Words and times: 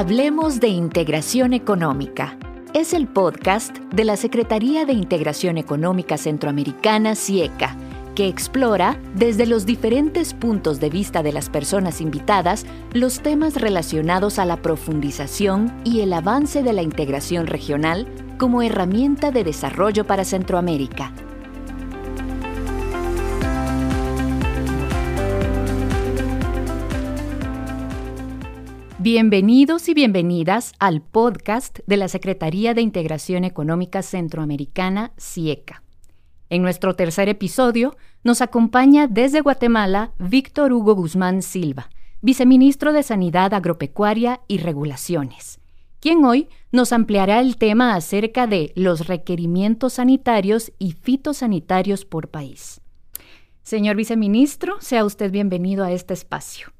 Hablemos 0.00 0.60
de 0.60 0.68
Integración 0.68 1.52
Económica. 1.52 2.38
Es 2.72 2.94
el 2.94 3.06
podcast 3.06 3.76
de 3.92 4.04
la 4.04 4.16
Secretaría 4.16 4.86
de 4.86 4.94
Integración 4.94 5.58
Económica 5.58 6.16
Centroamericana, 6.16 7.14
CIECA, 7.14 7.76
que 8.14 8.26
explora, 8.26 8.98
desde 9.14 9.44
los 9.44 9.66
diferentes 9.66 10.32
puntos 10.32 10.80
de 10.80 10.88
vista 10.88 11.22
de 11.22 11.34
las 11.34 11.50
personas 11.50 12.00
invitadas, 12.00 12.64
los 12.94 13.20
temas 13.20 13.60
relacionados 13.60 14.38
a 14.38 14.46
la 14.46 14.62
profundización 14.62 15.70
y 15.84 16.00
el 16.00 16.14
avance 16.14 16.62
de 16.62 16.72
la 16.72 16.80
integración 16.80 17.46
regional 17.46 18.08
como 18.38 18.62
herramienta 18.62 19.30
de 19.30 19.44
desarrollo 19.44 20.06
para 20.06 20.24
Centroamérica. 20.24 21.12
Bienvenidos 29.02 29.88
y 29.88 29.94
bienvenidas 29.94 30.74
al 30.78 31.00
podcast 31.00 31.78
de 31.86 31.96
la 31.96 32.08
Secretaría 32.08 32.74
de 32.74 32.82
Integración 32.82 33.44
Económica 33.44 34.02
Centroamericana, 34.02 35.12
CIECA. 35.18 35.82
En 36.50 36.60
nuestro 36.60 36.94
tercer 36.96 37.30
episodio 37.30 37.96
nos 38.24 38.42
acompaña 38.42 39.06
desde 39.06 39.40
Guatemala 39.40 40.12
Víctor 40.18 40.74
Hugo 40.74 40.94
Guzmán 40.94 41.40
Silva, 41.40 41.88
viceministro 42.20 42.92
de 42.92 43.02
Sanidad 43.02 43.54
Agropecuaria 43.54 44.42
y 44.48 44.58
Regulaciones, 44.58 45.60
quien 45.98 46.22
hoy 46.26 46.50
nos 46.70 46.92
ampliará 46.92 47.40
el 47.40 47.56
tema 47.56 47.94
acerca 47.94 48.46
de 48.46 48.70
los 48.76 49.06
requerimientos 49.06 49.94
sanitarios 49.94 50.72
y 50.78 50.92
fitosanitarios 50.92 52.04
por 52.04 52.28
país. 52.28 52.82
Señor 53.62 53.96
viceministro, 53.96 54.78
sea 54.80 55.06
usted 55.06 55.30
bienvenido 55.30 55.84
a 55.84 55.90
este 55.90 56.12
espacio. 56.12 56.70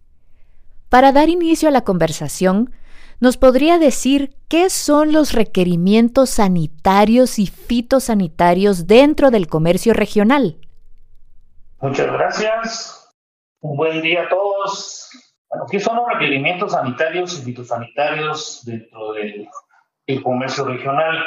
Para 0.91 1.13
dar 1.13 1.29
inicio 1.29 1.69
a 1.69 1.73
la 1.73 1.83
conversación, 1.83 2.75
¿nos 3.21 3.37
podría 3.37 3.79
decir 3.79 4.35
qué 4.49 4.69
son 4.69 5.13
los 5.13 5.33
requerimientos 5.33 6.31
sanitarios 6.31 7.39
y 7.39 7.47
fitosanitarios 7.47 8.89
dentro 8.89 9.31
del 9.31 9.47
comercio 9.47 9.95
regional? 9.95 10.57
Muchas 11.81 12.13
gracias. 12.13 13.15
Un 13.61 13.77
buen 13.77 14.03
día 14.03 14.25
a 14.25 14.29
todos. 14.29 15.09
¿qué 15.71 15.79
son 15.79 15.97
los 15.97 16.07
requerimientos 16.13 16.73
sanitarios 16.73 17.39
y 17.39 17.43
fitosanitarios 17.43 18.65
dentro 18.65 19.13
del 19.13 19.49
el 20.07 20.23
comercio 20.23 20.65
regional, 20.65 21.19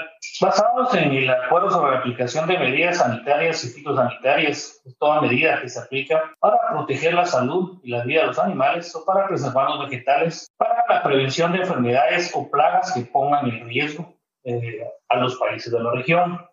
basados 0.43 0.93
en 0.93 1.13
el 1.13 1.29
acuerdo 1.29 1.71
sobre 1.71 1.93
la 1.93 1.99
aplicación 1.99 2.47
de 2.47 2.59
medidas 2.59 2.97
sanitarias 2.97 3.63
y 3.63 3.69
fitosanitarias, 3.69 4.81
toda 4.99 5.21
medida 5.21 5.61
que 5.61 5.69
se 5.69 5.79
aplica 5.79 6.35
para 6.39 6.57
proteger 6.69 7.13
la 7.13 7.25
salud 7.25 7.79
y 7.81 7.89
la 7.89 8.03
vida 8.03 8.21
de 8.21 8.27
los 8.27 8.39
animales 8.39 8.93
o 8.93 9.05
para 9.05 9.25
preservar 9.27 9.69
los 9.69 9.89
vegetales, 9.89 10.51
para 10.57 10.83
la 10.89 11.01
prevención 11.01 11.53
de 11.53 11.59
enfermedades 11.59 12.31
o 12.35 12.49
plagas 12.51 12.91
que 12.91 13.05
pongan 13.05 13.47
en 13.47 13.65
riesgo 13.67 14.13
eh, 14.43 14.85
a 15.07 15.17
los 15.17 15.37
países 15.37 15.71
de 15.71 15.79
la 15.81 15.91
región. 15.91 16.45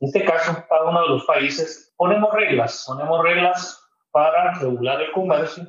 En 0.00 0.08
este 0.08 0.24
caso, 0.24 0.52
cada 0.68 0.84
uno 0.84 1.00
de 1.02 1.08
los 1.08 1.24
países 1.24 1.94
ponemos 1.96 2.32
reglas, 2.34 2.84
ponemos 2.86 3.22
reglas 3.24 3.82
para 4.10 4.58
regular 4.58 5.00
el 5.00 5.10
comercio, 5.12 5.64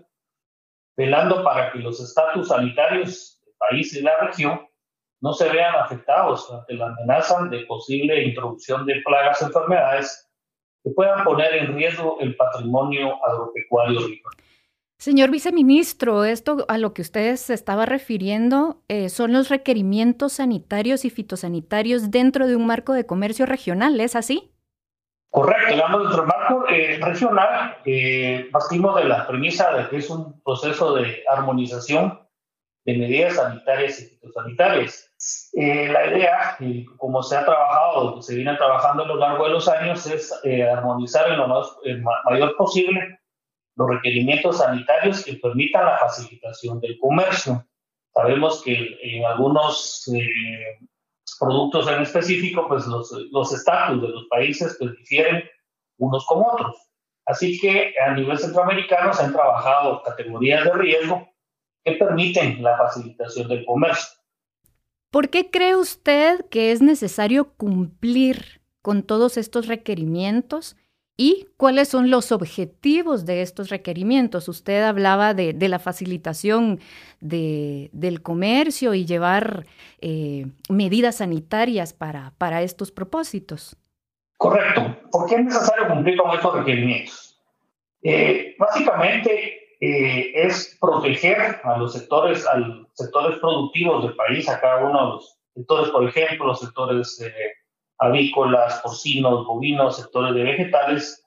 velando 0.97 1.45
para 1.45 1.71
que 1.71 1.79
los 1.79 2.01
estatus 2.01 2.49
sanitarios 2.49 3.41
del 3.45 3.55
país 3.57 3.93
y 3.95 4.01
la 4.01 4.17
región 4.19 4.68
no 5.21 5.33
se 5.33 5.49
vean 5.49 5.75
afectados 5.75 6.51
ante 6.51 6.73
la 6.73 6.87
amenaza 6.87 7.43
de 7.45 7.65
posible 7.65 8.23
introducción 8.23 8.85
de 8.85 9.01
plagas 9.05 9.41
o 9.41 9.47
enfermedades 9.47 10.29
que 10.83 10.91
puedan 10.91 11.23
poner 11.23 11.53
en 11.55 11.75
riesgo 11.75 12.17
el 12.21 12.35
patrimonio 12.35 13.23
agropecuario 13.25 13.99
rico. 14.07 14.29
Señor 14.97 15.29
viceministro, 15.31 16.25
esto 16.25 16.65
a 16.67 16.77
lo 16.77 16.93
que 16.93 17.01
usted 17.01 17.37
se 17.37 17.53
estaba 17.53 17.85
refiriendo 17.85 18.81
eh, 18.89 19.07
son 19.07 19.31
los 19.31 19.47
requerimientos 19.47 20.33
sanitarios 20.33 21.05
y 21.05 21.09
fitosanitarios 21.09 22.11
dentro 22.11 22.47
de 22.47 22.57
un 22.57 22.65
marco 22.65 22.91
de 22.91 23.05
comercio 23.05 23.45
regional, 23.45 23.97
¿es 24.01 24.17
así? 24.17 24.51
Correcto, 25.29 25.73
hablando 25.73 25.99
dentro 25.99 26.17
del 26.17 26.27
marco 26.27 26.67
eh, 26.69 26.99
regional, 27.01 27.77
eh, 27.85 28.49
partimos 28.51 28.95
de 28.97 29.05
la 29.05 29.25
premisa 29.25 29.71
de 29.73 29.87
que 29.87 29.97
es 29.97 30.09
un 30.09 30.41
proceso 30.41 30.95
de 30.95 31.23
armonización 31.31 32.19
de 32.91 32.97
medidas 32.97 33.35
sanitarias 33.35 33.99
y 33.99 34.05
fitosanitarias. 34.05 35.11
Eh, 35.53 35.89
la 35.89 36.07
idea, 36.07 36.57
como 36.97 37.21
se 37.21 37.35
ha 37.35 37.45
trabajado, 37.45 38.21
se 38.21 38.35
viene 38.35 38.55
trabajando 38.55 39.03
a 39.03 39.07
lo 39.07 39.15
largo 39.17 39.45
de 39.45 39.51
los 39.51 39.67
años, 39.67 40.05
es 40.07 40.33
eh, 40.43 40.63
armonizar 40.63 41.29
en 41.29 41.37
lo 41.37 41.47
más, 41.47 41.67
mayor 42.25 42.55
posible 42.55 43.19
los 43.75 43.89
requerimientos 43.89 44.57
sanitarios 44.57 45.23
que 45.23 45.33
permitan 45.35 45.85
la 45.85 45.97
facilitación 45.97 46.79
del 46.79 46.97
comercio. 46.99 47.65
Sabemos 48.13 48.63
que 48.63 48.97
en 49.03 49.25
algunos 49.25 50.09
eh, 50.13 50.79
productos 51.39 51.87
en 51.87 52.01
específico, 52.01 52.67
pues 52.67 52.85
los 52.87 53.53
estatus 53.53 54.01
de 54.01 54.07
los 54.09 54.25
países 54.29 54.75
pues, 54.79 54.95
difieren 54.97 55.43
unos 55.97 56.25
con 56.25 56.43
otros. 56.45 56.75
Así 57.25 57.59
que 57.59 57.93
a 58.03 58.15
nivel 58.15 58.39
centroamericano 58.39 59.13
se 59.13 59.23
han 59.23 59.33
trabajado 59.33 60.01
categorías 60.01 60.63
de 60.65 60.73
riesgo 60.73 61.28
que 61.89 62.05
permiten 62.05 62.61
la 62.61 62.77
facilitación 62.77 63.47
del 63.47 63.65
comercio. 63.65 64.19
¿Por 65.11 65.29
qué 65.29 65.49
cree 65.49 65.75
usted 65.75 66.45
que 66.49 66.71
es 66.71 66.81
necesario 66.81 67.53
cumplir 67.53 68.61
con 68.81 69.03
todos 69.03 69.37
estos 69.37 69.67
requerimientos? 69.67 70.75
¿Y 71.17 71.47
cuáles 71.57 71.89
son 71.89 72.09
los 72.09 72.31
objetivos 72.31 73.25
de 73.25 73.41
estos 73.41 73.69
requerimientos? 73.69 74.47
Usted 74.47 74.83
hablaba 74.83 75.33
de, 75.33 75.53
la 75.67 75.79
facilitación 75.79 76.79
del 77.19 78.21
comercio 78.21 78.93
y 78.93 79.05
llevar 79.05 79.65
eh, 79.99 80.47
medidas 80.69 81.17
sanitarias 81.17 81.91
para, 81.91 82.33
para 82.37 82.61
estos 82.61 82.91
propósitos. 82.91 83.75
Correcto. 84.37 84.95
¿Por 85.11 85.27
qué 85.27 85.35
es 85.35 85.43
necesario 85.43 85.89
cumplir 85.89 86.17
con 86.17 86.31
estos 86.31 86.55
requerimientos? 86.55 87.41
Eh, 88.01 88.55
básicamente, 88.57 89.68
eh, 89.81 90.31
es 90.35 90.77
proteger 90.79 91.61
a 91.63 91.77
los 91.77 91.93
sectores, 91.93 92.45
a 92.45 92.57
los 92.57 92.87
sectores 92.93 93.39
productivos 93.39 94.03
del 94.03 94.15
país, 94.15 94.49
a 94.49 94.59
cada 94.59 94.83
uno 94.85 94.99
de 94.99 95.05
los 95.13 95.39
sectores, 95.55 95.89
por 95.89 96.07
ejemplo, 96.07 96.47
los 96.47 96.59
sectores 96.59 97.21
eh, 97.21 97.53
avícolas, 97.99 98.81
porcinos, 98.81 99.45
bovinos, 99.45 99.97
sectores 99.97 100.33
de 100.35 100.43
vegetales, 100.43 101.25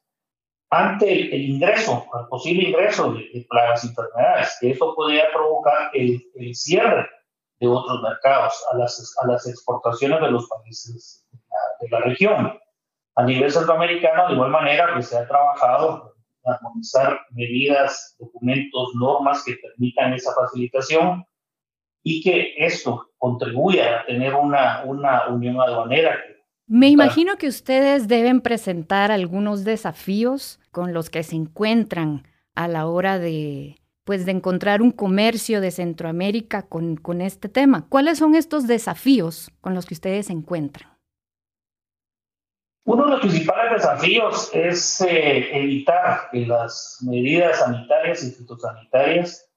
ante 0.72 1.34
el, 1.34 1.50
ingreso, 1.50 2.06
el 2.18 2.28
posible 2.28 2.70
ingreso 2.70 3.12
de, 3.12 3.46
plagas 3.48 3.84
y 3.84 3.88
enfermedades, 3.88 4.58
eso 4.62 4.94
podría 4.94 5.30
provocar 5.32 5.90
el, 5.92 6.22
cierre 6.54 7.06
de 7.60 7.68
otros 7.68 8.00
mercados 8.02 8.54
a 8.72 8.78
las, 8.78 9.16
a 9.22 9.26
las 9.26 9.46
exportaciones 9.46 10.20
de 10.20 10.30
los 10.30 10.48
países 10.48 11.26
de 11.80 11.88
la, 11.90 12.00
región. 12.00 12.58
A 13.14 13.22
nivel 13.24 13.52
centroamericano, 13.52 14.28
de 14.28 14.32
igual 14.32 14.50
manera, 14.50 14.94
que 14.94 15.02
se 15.02 15.18
ha 15.18 15.28
trabajado 15.28 16.11
armonizar 16.44 17.20
medidas, 17.30 18.16
documentos, 18.18 18.90
normas 18.94 19.44
que 19.44 19.56
permitan 19.56 20.12
esa 20.12 20.32
facilitación 20.34 21.24
y 22.02 22.22
que 22.22 22.54
esto 22.56 23.10
contribuya 23.18 24.00
a 24.00 24.06
tener 24.06 24.34
una, 24.34 24.82
una 24.84 25.28
unión 25.28 25.60
aduanera. 25.60 26.18
Me 26.66 26.88
imagino 26.88 27.36
que 27.36 27.48
ustedes 27.48 28.08
deben 28.08 28.40
presentar 28.40 29.12
algunos 29.12 29.64
desafíos 29.64 30.58
con 30.70 30.94
los 30.94 31.10
que 31.10 31.22
se 31.22 31.36
encuentran 31.36 32.26
a 32.54 32.66
la 32.66 32.86
hora 32.86 33.18
de, 33.18 33.76
pues, 34.04 34.24
de 34.26 34.32
encontrar 34.32 34.82
un 34.82 34.90
comercio 34.90 35.60
de 35.60 35.70
Centroamérica 35.70 36.62
con, 36.62 36.96
con 36.96 37.20
este 37.20 37.48
tema. 37.48 37.86
¿Cuáles 37.88 38.18
son 38.18 38.34
estos 38.34 38.66
desafíos 38.66 39.50
con 39.60 39.74
los 39.74 39.86
que 39.86 39.94
ustedes 39.94 40.26
se 40.26 40.32
encuentran? 40.32 40.91
Uno 42.84 43.04
de 43.04 43.10
los 43.12 43.20
principales 43.20 43.72
desafíos 43.74 44.50
es 44.52 45.00
eh, 45.02 45.56
evitar 45.56 46.28
que 46.32 46.44
las 46.46 46.98
medidas 47.00 47.60
sanitarias 47.60 48.24
y 48.24 48.32
fitosanitarias 48.32 49.48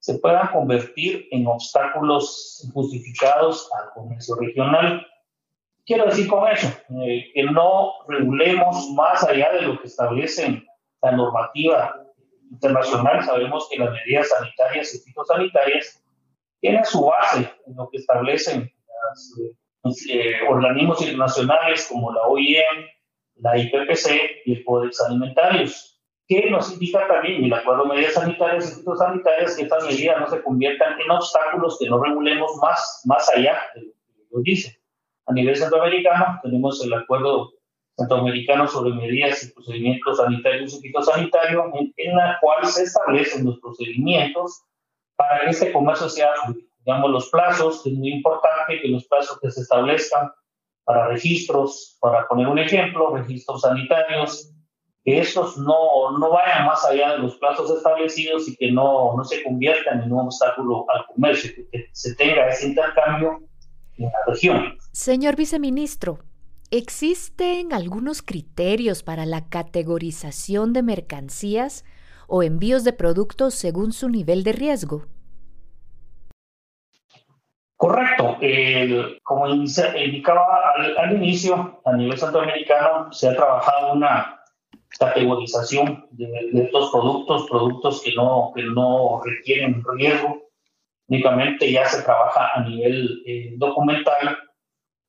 se 0.00 0.18
puedan 0.18 0.48
convertir 0.48 1.28
en 1.30 1.46
obstáculos 1.46 2.68
justificados 2.74 3.70
al 3.78 3.90
comercio 3.94 4.34
regional. 4.34 5.06
Quiero 5.86 6.06
decir 6.06 6.26
con 6.26 6.48
eso, 6.48 6.66
eh, 7.04 7.30
que 7.32 7.44
no 7.44 7.92
regulemos 8.08 8.90
más 8.96 9.22
allá 9.22 9.52
de 9.52 9.62
lo 9.62 9.80
que 9.80 9.86
establece 9.86 10.64
la 11.02 11.12
normativa 11.12 12.02
internacional. 12.50 13.24
Sabemos 13.24 13.68
que 13.70 13.78
las 13.78 13.92
medidas 13.92 14.28
sanitarias 14.28 14.92
y 14.92 14.98
fitosanitarias 14.98 16.02
tienen 16.58 16.84
su 16.84 17.04
base 17.04 17.48
en 17.64 17.76
lo 17.76 17.88
que 17.90 17.98
establecen 17.98 18.72
las 19.08 19.34
eh, 19.38 19.56
eh, 19.84 20.34
organismos 20.48 21.00
internacionales 21.02 21.88
como 21.90 22.12
la 22.12 22.22
OIM, 22.22 22.86
la 23.36 23.58
IPPC 23.58 24.44
y 24.46 24.52
el 24.52 24.64
Codex 24.64 25.00
Alimentarios, 25.00 26.00
que 26.28 26.48
nos 26.50 26.72
indica 26.72 27.06
también, 27.08 27.44
el 27.44 27.52
acuerdo 27.52 27.82
de 27.82 27.88
medidas 27.88 28.14
sanitarias 28.14 28.70
y 28.70 28.76
fitosanitarias, 28.76 29.56
que 29.56 29.62
estas 29.62 29.84
medidas 29.84 30.20
no 30.20 30.28
se 30.28 30.42
conviertan 30.42 31.00
en 31.00 31.10
obstáculos 31.10 31.78
que 31.80 31.90
no 31.90 32.02
regulemos 32.02 32.56
más, 32.62 33.02
más 33.06 33.28
allá 33.34 33.58
de 33.74 33.82
lo 33.82 33.92
que 33.92 34.26
nos 34.30 34.42
dice. 34.44 34.78
A 35.26 35.32
nivel 35.32 35.56
centroamericano 35.56 36.38
tenemos 36.42 36.84
el 36.84 36.94
acuerdo 36.94 37.52
centroamericano 37.96 38.68
sobre 38.68 38.94
medidas 38.94 39.42
y 39.42 39.52
procedimientos 39.52 40.16
sanitarios 40.16 40.74
y 40.74 40.80
fitosanitarios, 40.80 41.64
en, 41.74 41.92
en 41.96 42.16
la 42.16 42.38
cual 42.40 42.64
se 42.66 42.84
establecen 42.84 43.44
los 43.44 43.58
procedimientos 43.58 44.62
para 45.16 45.40
que 45.40 45.50
este 45.50 45.72
comercio 45.72 46.08
sea 46.08 46.32
fluido 46.44 46.71
digamos, 46.84 47.10
los 47.10 47.28
plazos, 47.30 47.86
es 47.86 47.92
muy 47.92 48.12
importante 48.12 48.80
que 48.80 48.88
los 48.88 49.04
plazos 49.06 49.38
que 49.40 49.50
se 49.50 49.62
establezcan 49.62 50.30
para 50.84 51.08
registros, 51.08 51.96
para 52.00 52.26
poner 52.26 52.48
un 52.48 52.58
ejemplo, 52.58 53.14
registros 53.14 53.60
sanitarios, 53.60 54.52
que 55.04 55.18
estos 55.18 55.58
no, 55.58 56.16
no 56.18 56.30
vayan 56.30 56.66
más 56.66 56.84
allá 56.84 57.12
de 57.12 57.18
los 57.18 57.36
plazos 57.36 57.70
establecidos 57.70 58.48
y 58.48 58.56
que 58.56 58.70
no, 58.70 59.16
no 59.16 59.24
se 59.24 59.42
conviertan 59.42 60.02
en 60.02 60.12
un 60.12 60.26
obstáculo 60.26 60.86
al 60.94 61.06
comercio, 61.06 61.50
que 61.70 61.86
se 61.92 62.14
tenga 62.14 62.48
ese 62.48 62.68
intercambio 62.68 63.42
en 63.98 64.04
la 64.04 64.12
región. 64.26 64.78
Señor 64.92 65.36
viceministro, 65.36 66.20
¿existen 66.70 67.72
algunos 67.72 68.22
criterios 68.22 69.02
para 69.02 69.26
la 69.26 69.48
categorización 69.48 70.72
de 70.72 70.82
mercancías 70.82 71.84
o 72.28 72.42
envíos 72.42 72.84
de 72.84 72.92
productos 72.92 73.54
según 73.54 73.92
su 73.92 74.08
nivel 74.08 74.44
de 74.44 74.52
riesgo? 74.52 75.06
Correcto. 77.82 78.38
como 79.24 79.48
indicaba 79.48 80.72
al, 80.76 80.96
al, 80.98 81.16
inicio, 81.16 81.80
a 81.84 81.92
nivel 81.96 82.16
centroamericano 82.16 83.12
se 83.12 83.28
ha 83.28 83.34
trabajado 83.34 83.94
una 83.94 84.40
categorización 85.00 86.06
de, 86.12 86.48
estos 86.62 86.92
productos, 86.92 87.48
productos 87.50 88.00
que 88.04 88.14
no, 88.14 88.52
que 88.54 88.62
no 88.62 89.20
requieren 89.24 89.82
riesgo. 89.96 90.44
Únicamente 91.08 91.72
ya 91.72 91.84
se 91.86 92.02
trabaja 92.02 92.50
a 92.54 92.60
nivel 92.60 93.20
eh, 93.26 93.54
documental. 93.56 94.38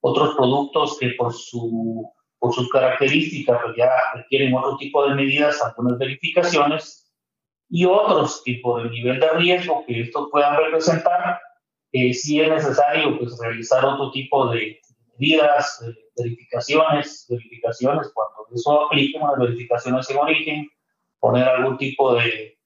Otros 0.02 0.34
productos 0.34 0.98
que 0.98 1.10
por, 1.12 1.32
su, 1.32 2.12
por 2.40 2.56
sus 2.56 2.72
características 2.72 3.60
pues 3.64 3.76
ya 3.78 3.92
requieren 4.16 4.52
otro 4.56 4.78
tipo 4.78 5.08
de 5.08 5.14
medidas, 5.14 5.62
algunas 5.62 6.00
verificaciones, 6.00 7.14
y 7.70 7.86
otros 7.86 8.42
que 8.44 8.60
por 8.64 8.82
el 8.82 8.90
nivel 8.90 9.20
de 9.20 9.30
riesgo 9.30 9.84
que 9.86 10.02
estos 10.02 10.30
puedan 10.32 10.58
representar, 10.58 11.40
eh, 11.94 12.14
sí 12.14 12.42
es 12.42 12.50
necesario 12.50 13.18
pues, 13.20 13.38
realizar 13.40 13.86
otro 13.86 14.12
tipo 14.12 14.48
de 14.52 14.80
medidas, 15.18 15.82
eh, 15.88 15.94
verificaciones, 16.18 17.28
verificaciones 17.30 18.12
cuando 18.14 18.48
eso 18.54 18.86
aplique, 18.86 19.18
unas 19.20 19.38
verificaciones 19.38 20.10
en 20.10 20.18
origen, 20.18 20.70
poner 21.20 21.48
algún 21.48 21.78
tipo 21.78 22.16
de, 22.16 22.58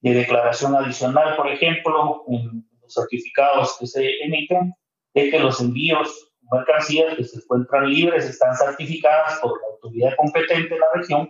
de 0.00 0.14
declaración 0.14 0.74
adicional, 0.74 1.36
por 1.36 1.48
ejemplo, 1.48 2.24
en 2.28 2.66
los 2.80 2.94
certificados 2.94 3.76
que 3.78 3.86
se 3.86 4.22
emiten, 4.24 4.74
de 5.14 5.30
que 5.30 5.38
los 5.38 5.60
envíos 5.60 6.32
mercancías 6.50 7.14
que 7.16 7.24
se 7.24 7.38
encuentran 7.38 7.90
libres 7.90 8.24
están 8.24 8.56
certificadas 8.56 9.38
por 9.40 9.60
la 9.60 9.66
autoridad 9.74 10.16
competente 10.16 10.74
de 10.74 10.80
la 10.80 10.86
región, 10.94 11.28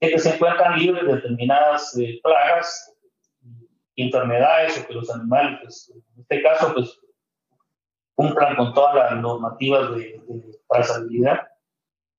de 0.00 0.10
que 0.10 0.18
se 0.18 0.34
encuentran 0.34 0.78
libres 0.78 1.06
de 1.06 1.14
determinadas 1.16 1.96
eh, 1.98 2.18
plagas, 2.22 2.94
enfermedades 4.02 4.78
o 4.78 4.86
que 4.86 4.94
los 4.94 5.10
animales, 5.10 5.58
pues, 5.62 5.92
en 6.14 6.20
este 6.20 6.42
caso, 6.42 6.72
pues 6.74 6.98
cumplan 8.14 8.56
con 8.56 8.74
todas 8.74 8.94
las 8.94 9.16
normativas 9.20 9.94
de, 9.94 10.20
trazabilidad, 10.68 11.48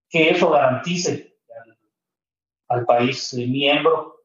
que 0.10 0.30
eso 0.30 0.50
garantice 0.50 1.38
al, 2.70 2.86
país 2.86 3.34
miembro 3.34 4.22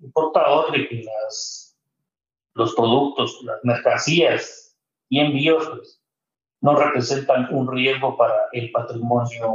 importador 0.00 0.70
de 0.72 0.86
que 0.86 1.02
las, 1.02 1.76
los 2.54 2.74
productos, 2.74 3.40
las 3.42 3.58
mercancías 3.64 4.76
y 5.08 5.20
envíos 5.20 5.66
pues, 5.68 6.02
no 6.60 6.76
representan 6.76 7.52
un 7.54 7.70
riesgo 7.70 8.16
para 8.16 8.34
el 8.52 8.70
patrimonio 8.70 9.54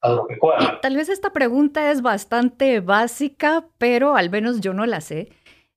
agropecuario. 0.00 0.80
Tal 0.80 0.96
vez 0.96 1.08
esta 1.08 1.32
pregunta 1.32 1.90
es 1.90 2.02
bastante 2.02 2.80
básica, 2.80 3.68
pero 3.78 4.16
al 4.16 4.30
menos 4.30 4.60
yo 4.60 4.72
no 4.72 4.86
la 4.86 5.00
sé. 5.00 5.30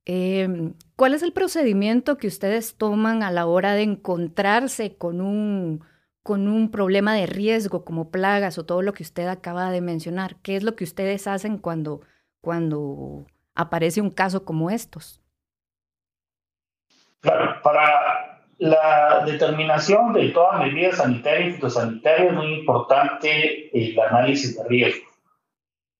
Em, 0.05 0.73
¿Cuál 0.95 1.13
es 1.13 1.23
el 1.23 1.33
procedimiento 1.33 2.17
que 2.17 2.27
ustedes 2.27 2.75
toman 2.75 3.23
a 3.23 3.31
la 3.31 3.45
hora 3.45 3.73
de 3.73 3.83
encontrarse 3.83 4.97
con 4.97 5.21
un, 5.21 5.83
con 6.23 6.47
un 6.47 6.71
problema 6.71 7.13
de 7.13 7.25
riesgo 7.25 7.85
como 7.85 8.09
plagas 8.11 8.57
o 8.57 8.65
todo 8.65 8.81
lo 8.81 8.93
que 8.93 9.03
usted 9.03 9.27
acaba 9.27 9.71
de 9.71 9.81
mencionar? 9.81 10.37
¿Qué 10.41 10.55
es 10.55 10.63
lo 10.63 10.75
que 10.75 10.83
ustedes 10.83 11.27
hacen 11.27 11.57
cuando, 11.57 12.01
cuando 12.41 13.25
aparece 13.55 14.01
un 14.01 14.11
caso 14.11 14.45
como 14.45 14.69
estos? 14.69 15.21
Claro, 17.21 17.61
para 17.61 18.39
la 18.59 19.23
determinación 19.25 20.13
de 20.13 20.29
toda 20.29 20.59
medida 20.59 20.91
sanitaria 20.91 21.47
y 21.47 21.53
fitosanitaria 21.53 22.25
es 22.25 22.33
muy 22.33 22.59
importante 22.59 23.69
el 23.73 23.99
análisis 23.99 24.57
de 24.57 24.67
riesgo. 24.67 25.08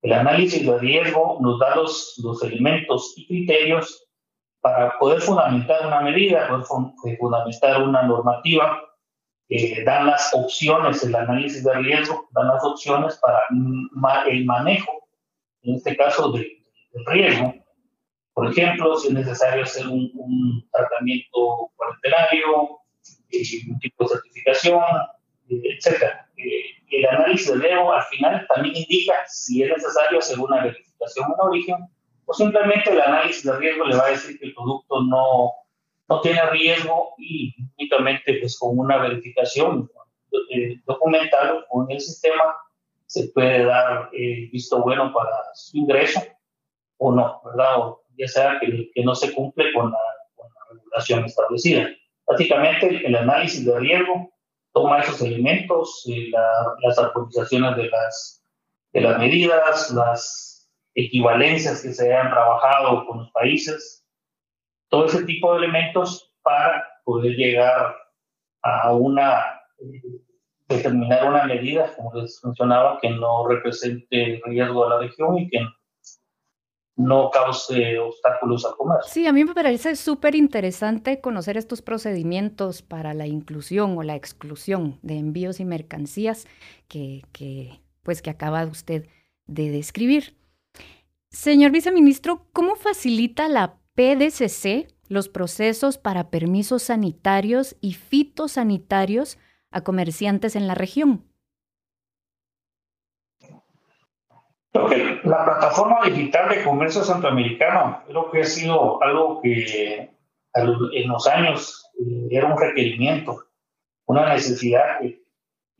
El 0.01 0.13
análisis 0.13 0.65
de 0.65 0.77
riesgo 0.79 1.37
nos 1.41 1.59
da 1.59 1.75
los, 1.75 2.19
los 2.23 2.41
elementos 2.43 3.13
y 3.17 3.27
criterios 3.27 4.07
para 4.61 4.97
poder 4.97 5.21
fundamentar 5.21 5.87
una 5.87 6.01
medida, 6.01 6.47
poder 6.47 6.93
eh, 7.05 7.17
fundamentar 7.17 7.81
una 7.81 8.03
normativa, 8.03 8.81
eh, 9.49 9.83
dan 9.83 10.05
las 10.05 10.31
opciones, 10.33 11.03
el 11.03 11.15
análisis 11.15 11.63
de 11.63 11.73
riesgo, 11.73 12.29
dan 12.31 12.47
las 12.47 12.63
opciones 12.63 13.19
para 13.21 13.39
el 14.27 14.45
manejo, 14.45 15.07
en 15.63 15.75
este 15.75 15.97
caso, 15.97 16.31
del 16.31 16.45
riesgo. 17.07 17.55
Por 18.33 18.51
ejemplo, 18.51 18.95
si 18.97 19.07
es 19.07 19.13
necesario 19.13 19.63
hacer 19.63 19.87
un, 19.87 20.69
tratamiento 20.71 21.71
cuarentenario, 21.75 22.79
eh, 23.31 23.43
un 23.69 23.79
tipo 23.79 24.03
de 24.03 24.09
certificación, 24.09 24.83
etc. 25.49 26.27
el 26.91 27.05
análisis 27.07 27.51
de 27.51 27.59
riesgo 27.59 27.93
al 27.93 28.03
final 28.03 28.45
también 28.53 28.75
indica 28.75 29.13
si 29.27 29.63
es 29.63 29.69
necesario 29.69 30.19
hacer 30.19 30.39
una 30.39 30.63
verificación 30.63 31.27
en 31.27 31.47
origen 31.47 31.77
o 32.25 32.33
simplemente 32.33 32.91
el 32.91 33.01
análisis 33.01 33.43
de 33.43 33.57
riesgo 33.57 33.85
le 33.85 33.95
va 33.95 34.05
a 34.05 34.11
decir 34.11 34.39
que 34.39 34.47
el 34.47 34.53
producto 34.53 35.03
no, 35.03 35.51
no 36.07 36.21
tiene 36.21 36.45
riesgo 36.49 37.13
y 37.17 37.55
únicamente 37.77 38.37
pues 38.39 38.57
con 38.57 38.77
una 38.77 38.97
verificación 38.97 39.89
eh, 40.51 40.79
documental 40.85 41.65
con 41.69 41.89
el 41.89 41.99
sistema 41.99 42.55
se 43.05 43.29
puede 43.29 43.65
dar 43.65 44.09
el 44.13 44.49
visto 44.51 44.81
bueno 44.81 45.11
para 45.11 45.31
su 45.55 45.77
ingreso 45.77 46.21
o 46.97 47.11
no, 47.11 47.41
¿verdad? 47.43 47.79
O 47.79 48.03
ya 48.17 48.27
sea 48.27 48.59
que, 48.59 48.91
que 48.93 49.03
no 49.03 49.15
se 49.15 49.33
cumple 49.33 49.73
con 49.73 49.89
la, 49.89 49.97
con 50.35 50.47
la, 50.47 50.75
regulación 50.75 51.25
establecida. 51.25 51.89
Prácticamente 52.25 53.05
el, 53.05 53.15
análisis 53.15 53.65
de 53.65 53.79
riesgo 53.79 54.31
toma 54.73 54.99
esos 54.99 55.21
elementos, 55.21 56.03
eh, 56.07 56.29
las 56.81 56.99
actualizaciones 56.99 57.75
de 57.77 57.89
las, 57.89 58.43
de 58.93 59.01
las 59.01 59.19
medidas, 59.19 59.91
las 59.91 60.69
equivalencias 60.95 61.81
que 61.81 61.93
se 61.93 62.07
hayan 62.07 62.31
trabajado 62.31 63.05
con 63.05 63.19
los 63.19 63.31
países, 63.31 64.05
todo 64.89 65.05
ese 65.05 65.23
tipo 65.23 65.53
de 65.53 65.59
elementos 65.59 66.33
para 66.41 66.85
poder 67.03 67.35
llegar 67.35 67.95
a 68.63 68.93
una, 68.93 69.61
eh, 69.79 70.01
determinar 70.67 71.27
una 71.27 71.45
medida, 71.45 71.95
como 71.95 72.13
les 72.15 72.39
mencionaba, 72.43 72.99
que 73.01 73.09
no 73.09 73.47
represente 73.47 74.41
riesgo 74.45 74.85
a 74.85 74.89
la 74.89 74.99
región 74.99 75.37
y 75.37 75.49
que 75.49 75.61
no 75.61 75.69
cause 77.31 77.97
obstáculos 77.97 78.65
al 78.65 78.75
comercio. 78.75 79.11
Sí, 79.11 79.27
a 79.27 79.33
mí 79.33 79.45
me 79.45 79.53
parece 79.53 79.95
súper 79.95 80.35
interesante 80.35 81.21
conocer 81.21 81.57
estos 81.57 81.81
procedimientos 81.81 82.81
para 82.81 83.13
la 83.13 83.27
inclusión 83.27 83.97
o 83.97 84.03
la 84.03 84.15
exclusión 84.15 84.99
de 85.01 85.17
envíos 85.17 85.59
y 85.59 85.65
mercancías 85.65 86.47
que, 86.87 87.23
que 87.31 87.79
pues, 88.03 88.21
que 88.21 88.29
acaba 88.29 88.65
usted 88.65 89.07
de 89.45 89.69
describir. 89.69 90.35
Señor 91.29 91.71
viceministro, 91.71 92.47
¿cómo 92.53 92.75
facilita 92.75 93.47
la 93.47 93.77
PDCC 93.95 94.87
los 95.07 95.29
procesos 95.29 95.97
para 95.97 96.29
permisos 96.29 96.83
sanitarios 96.83 97.75
y 97.81 97.93
fitosanitarios 97.93 99.37
a 99.71 99.81
comerciantes 99.81 100.55
en 100.55 100.67
la 100.67 100.75
región? 100.75 101.28
La 104.71 105.45
plataforma 105.45 106.05
digital 106.05 106.49
de 106.49 106.63
comercio 106.63 107.03
centroamericano 107.03 108.03
creo 108.07 108.29
que 108.29 108.41
ha 108.41 108.45
sido 108.45 109.01
algo 109.01 109.41
que 109.41 110.11
en 110.53 111.07
los 111.07 111.27
años 111.27 111.89
eh, 111.99 112.27
era 112.29 112.47
un 112.47 112.59
requerimiento, 112.59 113.45
una 114.05 114.31
necesidad 114.33 114.99
que, 114.99 115.19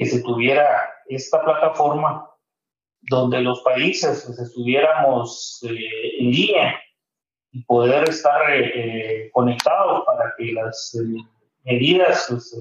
se 0.06 0.22
tuviera 0.22 0.90
esta 1.08 1.44
plataforma 1.44 2.30
donde 3.02 3.42
los 3.42 3.62
países 3.64 4.24
pues, 4.26 4.40
estuviéramos 4.40 5.62
eh, 5.70 6.20
en 6.20 6.32
línea 6.32 6.80
y 7.52 7.64
poder 7.66 8.08
estar 8.08 8.42
eh, 8.50 9.30
conectados 9.34 10.06
para 10.06 10.34
que 10.38 10.54
las 10.54 10.98
medidas 11.66 12.28
pues, 12.30 12.56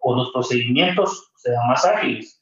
o 0.00 0.16
los 0.16 0.30
procedimientos 0.32 1.32
sean 1.36 1.66
más 1.66 1.84
ágiles, 1.84 2.41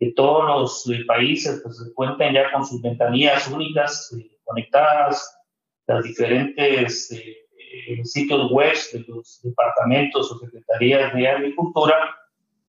que 0.00 0.12
todos 0.12 0.86
los 0.88 1.06
países 1.06 1.60
pues, 1.62 1.92
cuenten 1.94 2.32
ya 2.32 2.50
con 2.50 2.64
sus 2.64 2.80
ventanillas 2.80 3.46
únicas 3.48 4.10
conectadas, 4.44 5.38
las 5.86 6.02
diferentes 6.02 7.08
sitios 8.04 8.50
web 8.50 8.74
de 8.92 9.04
los 9.08 9.40
departamentos 9.42 10.32
o 10.32 10.38
secretarías 10.38 11.12
de 11.14 11.28
agricultura 11.28 12.16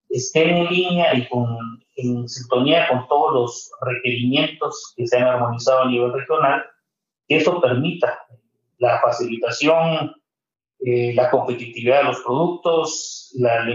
estén 0.10 0.50
en 0.50 0.68
línea 0.68 1.16
y 1.16 1.28
con, 1.30 1.58
en 1.96 2.28
sintonía 2.28 2.90
con 2.90 3.08
todos 3.08 3.34
los 3.34 3.72
requerimientos 3.82 4.94
que 4.98 5.08
se 5.08 5.18
han 5.18 5.24
armonizado 5.24 5.84
a 5.84 5.88
nivel 5.88 6.12
regional, 6.12 6.66
que 7.30 7.38
eso 7.38 7.62
permita 7.62 8.20
la 8.80 9.00
facilitación 9.00 10.14
eh, 10.84 11.14
la 11.14 11.30
competitividad 11.30 12.00
de 12.00 12.04
los 12.06 12.22
productos, 12.22 13.32
la, 13.38 13.66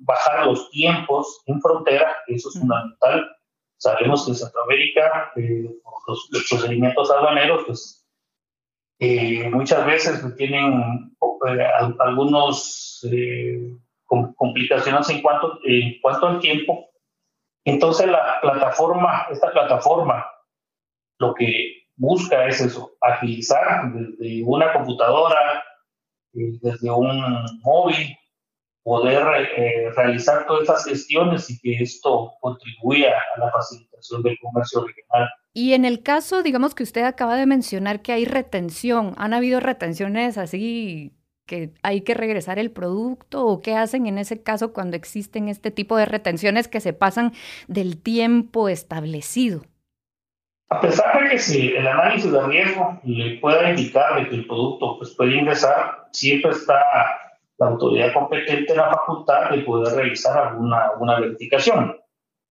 bajar 0.00 0.46
los 0.46 0.68
tiempos 0.70 1.42
en 1.46 1.60
frontera, 1.60 2.08
eso 2.26 2.48
es 2.48 2.58
fundamental. 2.58 3.36
Sabemos 3.76 4.24
que 4.24 4.32
en 4.32 4.36
Centroamérica 4.36 5.32
eh, 5.36 5.70
los, 6.08 6.28
procedimientos 6.48 7.10
aduaneros, 7.10 7.62
pues 7.66 8.06
eh, 8.98 9.48
muchas 9.50 9.86
veces 9.86 10.36
tienen 10.36 11.14
algunos 12.00 13.06
complicaciones 14.36 15.08
en 15.10 15.22
cuanto, 15.22 15.58
en 15.64 16.00
cuanto 16.00 16.26
al 16.26 16.40
tiempo. 16.40 16.90
Entonces 17.64 18.08
la 18.08 18.40
plataforma, 18.40 19.26
esta 19.30 19.52
plataforma, 19.52 20.26
lo 21.18 21.32
que 21.34 21.84
busca 21.96 22.46
es 22.46 22.60
eso, 22.60 22.96
agilizar 23.00 23.92
desde 23.92 24.42
una 24.44 24.72
computadora, 24.72 25.63
desde 26.34 26.90
un 26.90 27.20
móvil, 27.62 28.16
poder 28.82 29.48
eh, 29.56 29.90
realizar 29.96 30.46
todas 30.46 30.64
esas 30.64 30.84
gestiones 30.84 31.48
y 31.50 31.58
que 31.58 31.82
esto 31.82 32.34
contribuya 32.40 33.12
a 33.34 33.40
la 33.40 33.50
facilitación 33.50 34.22
del 34.22 34.36
comercio 34.40 34.84
regional. 34.84 35.28
Y 35.54 35.72
en 35.72 35.84
el 35.84 36.02
caso, 36.02 36.42
digamos 36.42 36.74
que 36.74 36.82
usted 36.82 37.04
acaba 37.04 37.36
de 37.36 37.46
mencionar 37.46 38.02
que 38.02 38.12
hay 38.12 38.26
retención, 38.26 39.14
¿han 39.16 39.32
habido 39.32 39.60
retenciones 39.60 40.36
así 40.36 41.16
que 41.46 41.72
hay 41.82 42.02
que 42.02 42.14
regresar 42.14 42.58
el 42.58 42.70
producto 42.70 43.46
o 43.46 43.60
qué 43.60 43.74
hacen 43.74 44.06
en 44.06 44.18
ese 44.18 44.42
caso 44.42 44.72
cuando 44.72 44.96
existen 44.96 45.48
este 45.48 45.70
tipo 45.70 45.96
de 45.96 46.06
retenciones 46.06 46.68
que 46.68 46.80
se 46.80 46.92
pasan 46.92 47.32
del 47.68 48.00
tiempo 48.00 48.68
establecido? 48.68 49.62
A 50.74 50.80
pesar 50.80 51.22
de 51.22 51.30
que 51.30 51.38
si 51.38 51.68
el 51.68 51.86
análisis 51.86 52.32
de 52.32 52.42
riesgo 52.48 52.98
le 53.04 53.38
pueda 53.38 53.70
indicar 53.70 54.16
de 54.16 54.28
que 54.28 54.34
el 54.34 54.46
producto 54.46 54.98
pues, 54.98 55.14
puede 55.14 55.36
ingresar, 55.36 56.08
siempre 56.10 56.50
está 56.50 56.82
la 57.58 57.66
autoridad 57.66 58.12
competente 58.12 58.72
en 58.72 58.78
la 58.78 58.90
facultad 58.90 59.50
de 59.50 59.58
poder 59.58 59.94
realizar 59.94 60.36
alguna, 60.36 60.88
alguna 60.88 61.20
verificación. 61.20 61.96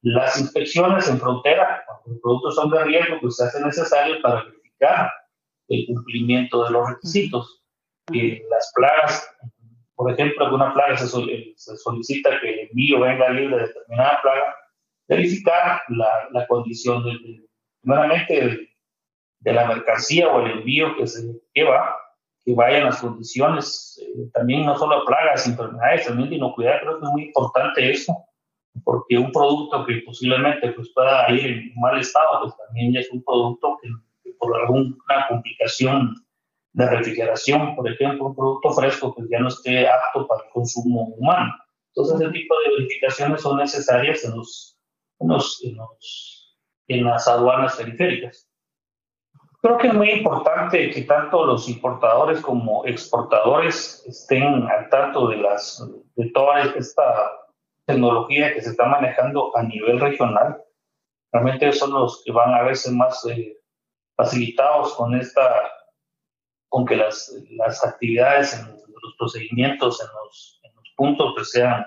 Las 0.03 0.39
inspecciones 0.39 1.09
en 1.09 1.19
frontera, 1.19 1.83
cuando 1.85 2.03
los 2.07 2.21
productos 2.21 2.55
son 2.55 2.69
de 2.71 2.83
riesgo, 2.85 3.17
pues 3.19 3.35
se 3.35 3.43
hace 3.43 3.61
necesario 3.61 4.21
para 4.21 4.45
verificar 4.45 5.11
el 5.67 5.85
cumplimiento 5.87 6.63
de 6.63 6.71
los 6.71 6.89
requisitos. 6.91 7.61
las 8.07 8.71
plagas, 8.73 9.35
por 9.95 10.09
ejemplo, 10.11 10.45
alguna 10.45 10.73
plaga 10.73 10.95
se, 10.95 11.07
se, 11.07 11.75
solicita 11.75 12.39
que 12.39 12.53
el 12.53 12.59
envío 12.69 13.01
venga 13.01 13.29
libre 13.31 13.57
de 13.57 13.67
determinada 13.67 14.19
plaga, 14.21 14.55
verificar 15.09 15.81
la, 15.89 16.29
la 16.31 16.47
condición 16.47 17.03
del, 17.03 17.49
primeramente 17.83 18.69
de 19.39 19.53
la 19.53 19.67
mercancía 19.67 20.29
o 20.29 20.39
el 20.45 20.59
envío 20.59 20.95
que 20.95 21.05
se 21.05 21.21
lleva, 21.53 21.95
que 22.45 22.55
vayan 22.55 22.85
las 22.85 23.01
condiciones, 23.01 24.01
eh, 24.01 24.29
también 24.33 24.65
no 24.65 24.77
solo 24.77 25.05
plagas, 25.05 25.47
enfermedades, 25.47 26.07
también 26.07 26.29
de 26.29 26.35
inocuidad, 26.37 26.79
creo 26.81 26.99
que 26.99 27.05
es 27.05 27.11
muy 27.11 27.23
importante 27.25 27.91
eso, 27.91 28.13
porque 28.83 29.17
un 29.17 29.31
producto 29.31 29.85
que 29.85 30.01
posiblemente 30.05 30.71
pues, 30.71 30.89
pueda 30.93 31.29
ir 31.31 31.45
en 31.45 31.73
mal 31.75 31.99
estado, 31.99 32.41
pues 32.41 32.53
también 32.65 32.95
es 32.95 33.11
un 33.11 33.23
producto 33.23 33.77
que, 33.81 33.89
por 34.39 34.55
alguna 34.57 35.27
complicación 35.29 36.15
de 36.71 36.89
refrigeración, 36.89 37.75
por 37.75 37.89
ejemplo, 37.89 38.27
un 38.27 38.35
producto 38.35 38.71
fresco, 38.71 39.13
pues 39.13 39.27
ya 39.29 39.39
no 39.39 39.49
esté 39.49 39.87
apto 39.87 40.27
para 40.27 40.43
el 40.43 40.49
consumo 40.51 41.13
humano. 41.17 41.53
Entonces, 41.89 42.19
ese 42.19 42.31
tipo 42.31 42.55
de 42.59 42.75
verificaciones 42.77 43.41
son 43.41 43.57
necesarias 43.57 44.25
en 44.25 44.37
los, 44.37 44.79
en 45.19 45.27
los 45.27 45.61
en 46.87 47.05
las 47.05 47.27
aduanas 47.27 47.75
periféricas. 47.75 48.49
Creo 49.61 49.77
que 49.77 49.87
es 49.87 49.93
muy 49.93 50.11
importante 50.11 50.89
que 50.91 51.03
tanto 51.03 51.45
los 51.45 51.69
importadores 51.69 52.41
como 52.41 52.85
exportadores 52.85 54.03
estén 54.05 54.67
al 54.69 54.89
tanto 54.89 55.29
de, 55.29 55.37
las, 55.37 55.81
de 56.15 56.29
toda 56.31 56.63
esta 56.63 57.31
tecnología 57.85 58.53
que 58.53 58.61
se 58.61 58.71
está 58.71 58.85
manejando 58.87 59.55
a 59.55 59.63
nivel 59.63 60.01
regional. 60.01 60.61
Realmente 61.31 61.71
son 61.71 61.93
los 61.93 62.21
que 62.25 62.33
van 62.33 62.53
a 62.53 62.63
verse 62.63 62.91
más 62.91 63.25
eh, 63.25 63.57
facilitados 64.17 64.95
con 64.95 65.15
esta, 65.15 65.71
con 66.67 66.85
que 66.85 66.97
las, 66.97 67.33
las 67.51 67.85
actividades 67.85 68.53
en 68.59 68.67
los 68.67 69.15
procedimientos 69.17 70.01
en 70.01 70.07
los, 70.25 70.59
en 70.63 70.75
los 70.75 70.93
puntos 70.97 71.31
pues 71.35 71.51
sean 71.51 71.85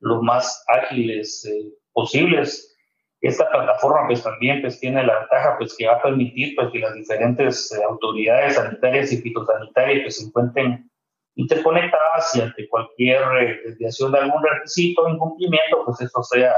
los 0.00 0.22
más 0.22 0.64
ágiles 0.68 1.44
eh, 1.46 1.72
posibles 1.92 2.75
esta 3.20 3.48
plataforma 3.50 4.06
pues 4.06 4.22
también 4.22 4.60
pues 4.60 4.78
tiene 4.78 5.04
la 5.04 5.20
ventaja 5.20 5.56
pues 5.58 5.74
que 5.76 5.86
va 5.86 5.94
a 5.94 6.02
permitir 6.02 6.54
pues 6.54 6.70
que 6.70 6.78
las 6.78 6.94
diferentes 6.94 7.72
eh, 7.72 7.82
autoridades 7.84 8.54
sanitarias 8.54 9.12
y 9.12 9.22
fitosanitarias 9.22 10.04
que 10.04 10.10
se 10.10 10.26
encuentren 10.26 10.90
interconectadas 11.34 12.34
y 12.34 12.40
ante 12.40 12.68
cualquier 12.68 13.22
eh, 13.40 13.60
desviación 13.64 14.12
de 14.12 14.18
algún 14.18 14.42
requisito 14.42 15.02
o 15.02 15.08
incumplimiento 15.08 15.84
pues 15.84 16.00
eso 16.00 16.22
sea, 16.22 16.54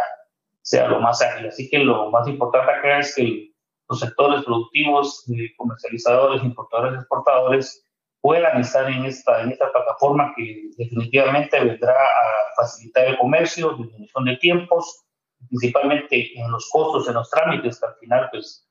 sea 0.62 0.88
lo 0.88 1.00
más 1.00 1.22
ágil. 1.22 1.48
Así 1.48 1.68
que 1.68 1.78
lo 1.78 2.10
más 2.10 2.26
importante 2.28 2.72
acá 2.72 2.98
es 3.00 3.14
que 3.14 3.50
los 3.88 4.00
sectores 4.00 4.44
productivos, 4.44 5.24
eh, 5.30 5.54
comercializadores, 5.56 6.42
importadores, 6.42 6.94
exportadores 6.94 7.84
puedan 8.20 8.60
estar 8.60 8.90
en 8.90 9.04
esta, 9.04 9.42
en 9.42 9.52
esta 9.52 9.70
plataforma 9.72 10.32
que 10.36 10.70
definitivamente 10.76 11.58
vendrá 11.60 11.92
a 11.92 12.54
facilitar 12.56 13.06
el 13.06 13.18
comercio, 13.18 13.74
disminución 13.74 14.24
de 14.24 14.36
tiempos, 14.36 15.04
principalmente 15.46 16.38
en 16.38 16.50
los 16.50 16.68
costos, 16.70 17.08
en 17.08 17.14
los 17.14 17.30
trámites, 17.30 17.78
que 17.78 17.86
al 17.86 17.94
final 17.96 18.28
pues 18.30 18.68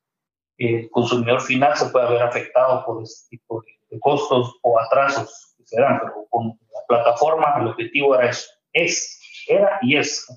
el 0.57 0.89
consumidor 0.89 1.41
final 1.41 1.75
se 1.77 1.89
puede 1.89 2.09
ver 2.09 2.21
afectado 2.21 2.83
por 2.85 3.03
este 3.03 3.37
tipo 3.37 3.61
de, 3.61 3.99
costos 3.99 4.53
o 4.63 4.79
atrasos 4.79 5.55
que 5.57 5.65
se 5.65 5.79
dan, 5.79 5.99
pero 5.99 6.27
con 6.29 6.47
la 6.47 6.81
plataforma 6.87 7.55
el 7.59 7.67
objetivo 7.67 8.15
era 8.15 8.29
eso, 8.29 8.49
es, 8.73 9.19
era 9.47 9.79
y 9.81 9.95
es, 9.95 10.27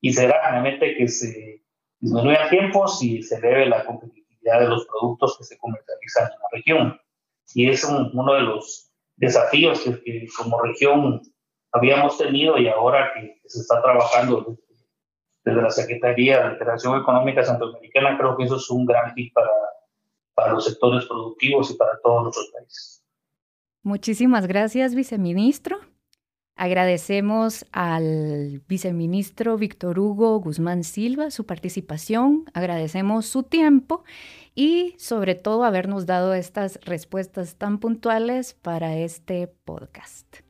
y 0.00 0.12
será 0.12 0.50
realmente 0.50 0.96
que 0.96 1.08
se 1.08 1.62
disminuya 1.98 2.48
tiempos 2.50 3.02
y 3.02 3.22
se 3.22 3.36
eleve 3.36 3.66
la 3.66 3.84
competitividad 3.84 4.60
de 4.60 4.68
los 4.68 4.86
productos 4.86 5.36
que 5.38 5.44
se 5.44 5.58
comercializan 5.58 6.24
en 6.24 6.38
la 6.38 6.48
región. 6.52 7.00
Y 7.54 7.68
es 7.68 7.84
uno 7.84 8.34
de 8.34 8.40
los 8.42 8.92
desafíos 9.16 9.80
que, 9.80 10.02
que, 10.02 10.26
como 10.36 10.60
región 10.62 11.20
habíamos 11.72 12.16
tenido 12.16 12.58
y 12.58 12.68
ahora 12.68 13.12
que 13.14 13.40
se 13.46 13.60
está 13.60 13.82
trabajando 13.82 14.56
desde 15.44 15.62
la 15.62 15.70
Secretaría 15.70 16.42
de 16.42 16.52
Integración 16.52 17.00
Económica 17.00 17.44
Centroamericana, 17.44 18.16
creo 18.16 18.36
que 18.36 18.44
eso 18.44 18.56
es 18.56 18.70
un 18.70 18.86
gran 18.86 19.14
hit 19.14 19.32
para, 19.32 19.50
para 20.34 20.52
los 20.52 20.64
sectores 20.64 21.04
productivos 21.06 21.70
y 21.70 21.74
para 21.74 21.98
todos 22.02 22.22
nuestros 22.22 22.50
países. 22.50 23.04
Muchísimas 23.82 24.46
gracias, 24.46 24.94
viceministro. 24.94 25.78
Agradecemos 26.56 27.66
al 27.72 28.62
viceministro 28.68 29.58
Víctor 29.58 29.98
Hugo 29.98 30.38
Guzmán 30.38 30.84
Silva 30.84 31.32
su 31.32 31.46
participación, 31.46 32.44
agradecemos 32.54 33.26
su 33.26 33.42
tiempo 33.42 34.04
y 34.54 34.94
sobre 34.98 35.34
todo 35.34 35.64
habernos 35.64 36.06
dado 36.06 36.32
estas 36.32 36.78
respuestas 36.84 37.56
tan 37.56 37.78
puntuales 37.78 38.54
para 38.54 38.96
este 38.96 39.48
podcast. 39.48 40.43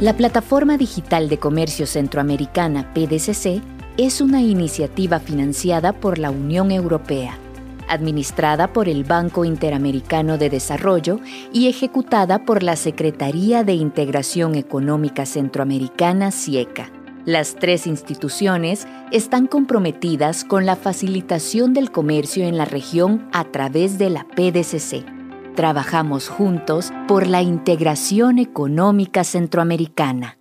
La 0.00 0.16
Plataforma 0.16 0.78
Digital 0.78 1.28
de 1.28 1.38
Comercio 1.38 1.84
Centroamericana, 1.84 2.94
PDCC, 2.94 3.60
es 3.96 4.20
una 4.20 4.40
iniciativa 4.42 5.18
financiada 5.18 5.92
por 5.92 6.20
la 6.20 6.30
Unión 6.30 6.70
Europea, 6.70 7.36
administrada 7.88 8.72
por 8.72 8.88
el 8.88 9.02
Banco 9.02 9.44
Interamericano 9.44 10.38
de 10.38 10.50
Desarrollo 10.50 11.18
y 11.52 11.66
ejecutada 11.66 12.44
por 12.44 12.62
la 12.62 12.76
Secretaría 12.76 13.64
de 13.64 13.74
Integración 13.74 14.54
Económica 14.54 15.26
Centroamericana, 15.26 16.30
CIECA. 16.30 16.92
Las 17.24 17.56
tres 17.56 17.88
instituciones 17.88 18.86
están 19.10 19.48
comprometidas 19.48 20.44
con 20.44 20.64
la 20.64 20.76
facilitación 20.76 21.74
del 21.74 21.90
comercio 21.90 22.44
en 22.46 22.56
la 22.56 22.66
región 22.66 23.28
a 23.32 23.42
través 23.46 23.98
de 23.98 24.10
la 24.10 24.24
PDCC 24.28 25.17
Trabajamos 25.58 26.28
juntos 26.28 26.92
por 27.08 27.26
la 27.26 27.42
integración 27.42 28.38
económica 28.38 29.24
centroamericana. 29.24 30.37